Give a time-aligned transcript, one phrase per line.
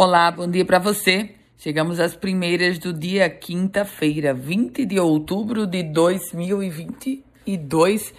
[0.00, 1.30] Olá, bom dia para você.
[1.56, 8.14] Chegamos às primeiras do dia quinta-feira, 20 de outubro de 2022.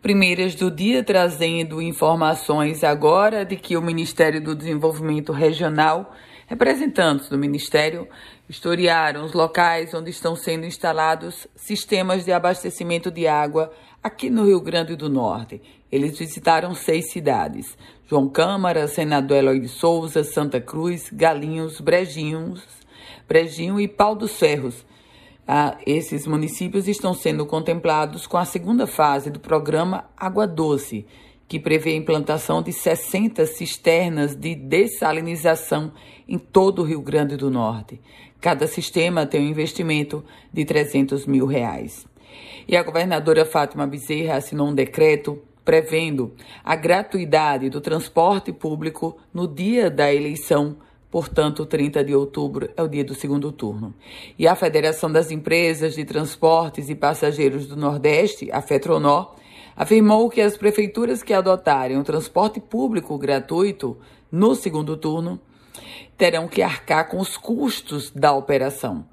[0.00, 6.14] Primeiras do dia trazendo informações agora de que o Ministério do Desenvolvimento Regional,
[6.46, 8.08] representantes do Ministério,
[8.48, 13.72] historiaram os locais onde estão sendo instalados sistemas de abastecimento de água
[14.02, 15.62] aqui no Rio Grande do Norte.
[15.90, 22.62] Eles visitaram seis cidades: João Câmara, Senador Eloy de Souza, Santa Cruz, Galinhos, Brejinhos,
[23.26, 24.84] Brejinho e Pau dos Ferros.
[25.46, 31.06] Ah, esses municípios estão sendo contemplados com a segunda fase do programa Água Doce,
[31.46, 35.92] que prevê a implantação de 60 cisternas de dessalinização
[36.26, 38.00] em todo o Rio Grande do Norte.
[38.40, 42.06] Cada sistema tem um investimento de 300 mil reais.
[42.66, 49.48] E a governadora Fátima Bezerra assinou um decreto prevendo a gratuidade do transporte público no
[49.48, 50.76] dia da eleição,
[51.10, 53.94] portanto, 30 de outubro é o dia do segundo turno.
[54.38, 59.34] E a Federação das Empresas de Transportes e Passageiros do Nordeste, a FETRONOR,
[59.76, 63.96] afirmou que as prefeituras que adotarem o transporte público gratuito
[64.30, 65.40] no segundo turno
[66.16, 69.06] terão que arcar com os custos da operação.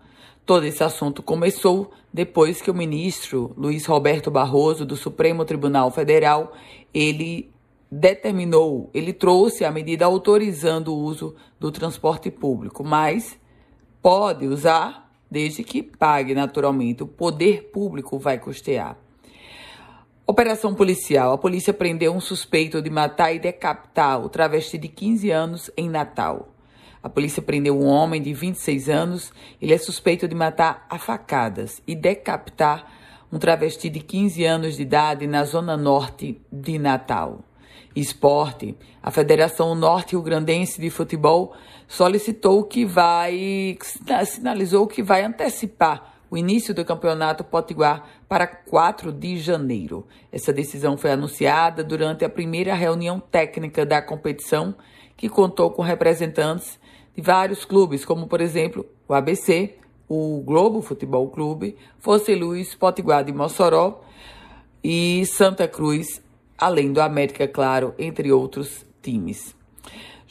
[0.46, 6.54] Todo esse assunto começou depois que o ministro Luiz Roberto Barroso do Supremo Tribunal Federal,
[6.94, 7.52] ele
[7.90, 13.38] determinou, ele trouxe a medida autorizando o uso do transporte público, mas
[14.02, 17.04] pode usar desde que pague naturalmente.
[17.04, 18.98] O poder público vai custear.
[20.32, 21.34] Operação policial.
[21.34, 25.90] A polícia prendeu um suspeito de matar e decapitar o travesti de 15 anos em
[25.90, 26.56] Natal.
[27.04, 29.34] A polícia prendeu um homem de 26 anos.
[29.62, 32.90] Ele é suspeito de matar a facadas e decapitar
[33.30, 37.44] um travesti de 15 anos de idade na zona norte de Natal.
[37.94, 38.74] Esporte.
[39.04, 41.54] A Federação Norte Rio Grandense de Futebol
[41.90, 43.78] solicitou que vai,
[44.26, 50.08] sinalizou que vai antecipar o início do Campeonato Potiguar para 4 de janeiro.
[50.32, 54.74] Essa decisão foi anunciada durante a primeira reunião técnica da competição,
[55.18, 56.80] que contou com representantes
[57.14, 59.76] de vários clubes, como por exemplo o ABC,
[60.08, 64.02] o Globo Futebol Clube, Fosse Luz, Potiguar de Mossoró
[64.82, 66.22] e Santa Cruz,
[66.58, 69.54] além do América, claro, entre outros times.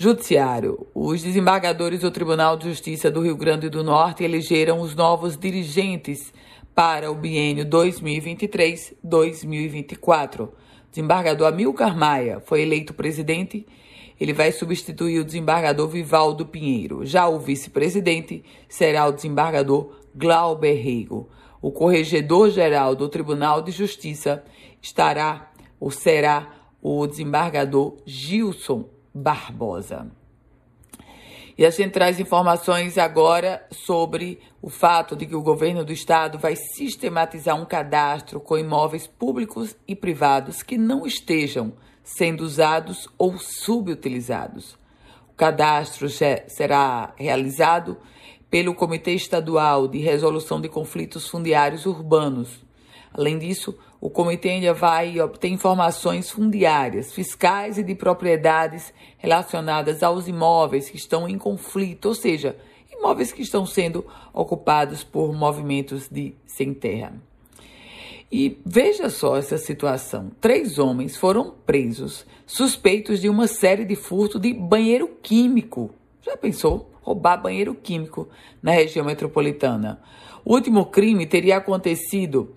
[0.02, 0.86] Judiciário.
[0.94, 6.32] Os desembargadores do Tribunal de Justiça do Rio Grande do Norte elegeram os novos dirigentes
[6.74, 10.48] para o biênio 2023-2024.
[10.90, 13.66] Desembargador Amilcar Maia foi eleito presidente
[14.18, 17.04] ele vai substituir o desembargador Vivaldo Pinheiro.
[17.04, 21.28] Já o vice-presidente será o desembargador Glauber Rego.
[21.60, 24.42] O corregedor-geral do Tribunal de Justiça
[24.80, 30.10] estará ou será o desembargador Gilson Barbosa.
[31.58, 36.38] E a gente traz informações agora sobre o fato de que o governo do estado
[36.38, 43.36] vai sistematizar um cadastro com imóveis públicos e privados que não estejam sendo usados ou
[43.36, 44.78] subutilizados.
[45.28, 47.98] O cadastro será realizado
[48.48, 52.64] pelo Comitê Estadual de Resolução de Conflitos Fundiários Urbanos.
[53.12, 60.28] Além disso, o comitê ainda vai obter informações fundiárias, fiscais e de propriedades relacionadas aos
[60.28, 62.56] imóveis que estão em conflito, ou seja,
[62.90, 67.14] imóveis que estão sendo ocupados por movimentos de sem terra.
[68.30, 74.38] E veja só essa situação: três homens foram presos suspeitos de uma série de furto
[74.38, 75.90] de banheiro químico.
[76.22, 76.90] Já pensou?
[77.02, 78.28] Roubar banheiro químico
[78.62, 80.00] na região metropolitana.
[80.44, 82.54] O último crime teria acontecido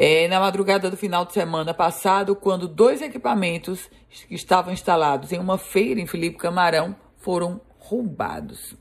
[0.00, 3.90] é, na madrugada do final de semana passado, quando dois equipamentos
[4.28, 8.76] que estavam instalados em uma feira em Felipe Camarão foram roubados.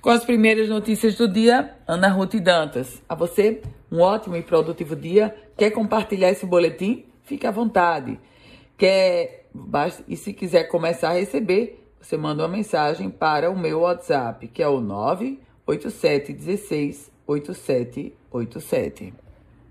[0.00, 3.02] Com as primeiras notícias do dia, Ana Ruth Dantas.
[3.06, 3.60] A você,
[3.92, 5.36] um ótimo e produtivo dia.
[5.58, 7.04] Quer compartilhar esse boletim?
[7.22, 8.18] Fique à vontade.
[8.78, 9.44] Quer
[10.08, 14.62] e se quiser começar a receber, você manda uma mensagem para o meu WhatsApp, que
[14.62, 19.12] é o 98716 8787.